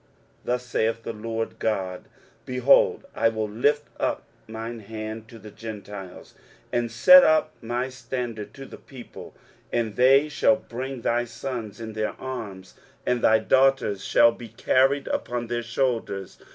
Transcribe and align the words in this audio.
23:049:022 0.01 0.09
Thus 0.45 0.65
saith 0.65 1.03
the 1.03 1.13
Lord 1.13 1.59
GOD, 1.59 2.05
Behold, 2.47 3.05
I 3.13 3.29
will 3.29 3.47
lift 3.47 3.85
up 3.99 4.23
mine 4.47 4.79
hand 4.79 5.27
to 5.27 5.37
the 5.37 5.51
Gentiles, 5.51 6.33
and 6.73 6.91
set 6.91 7.23
up 7.23 7.51
my 7.61 7.87
standard 7.89 8.51
to 8.55 8.65
the 8.65 8.79
people: 8.79 9.35
and 9.71 9.95
they 9.95 10.27
shall 10.27 10.55
bring 10.55 11.01
thy 11.01 11.25
sons 11.25 11.79
in 11.79 11.93
their 11.93 12.13
arms, 12.19 12.73
and 13.05 13.21
thy 13.21 13.37
daughters 13.37 14.03
shall 14.03 14.31
be 14.31 14.47
carried 14.47 15.07
upon 15.09 15.45
their 15.45 15.61
shoulders. 15.61 16.39